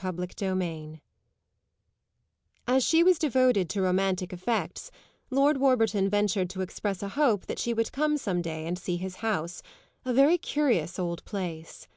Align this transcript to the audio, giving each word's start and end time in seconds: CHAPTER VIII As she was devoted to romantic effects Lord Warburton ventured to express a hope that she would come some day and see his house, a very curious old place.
CHAPTER 0.00 0.54
VIII 0.54 1.02
As 2.68 2.84
she 2.84 3.02
was 3.02 3.18
devoted 3.18 3.68
to 3.70 3.82
romantic 3.82 4.32
effects 4.32 4.92
Lord 5.28 5.56
Warburton 5.56 6.08
ventured 6.08 6.48
to 6.50 6.60
express 6.60 7.02
a 7.02 7.08
hope 7.08 7.46
that 7.46 7.58
she 7.58 7.74
would 7.74 7.90
come 7.90 8.16
some 8.16 8.40
day 8.40 8.64
and 8.64 8.78
see 8.78 8.96
his 8.96 9.16
house, 9.26 9.60
a 10.04 10.14
very 10.14 10.38
curious 10.38 11.00
old 11.00 11.24
place. 11.24 11.88